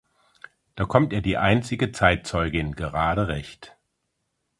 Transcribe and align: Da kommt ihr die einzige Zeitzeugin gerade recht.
Da 0.73 0.85
kommt 0.85 1.13
ihr 1.13 1.21
die 1.21 1.37
einzige 1.37 1.91
Zeitzeugin 1.91 2.71
gerade 2.73 3.27
recht. 3.27 3.77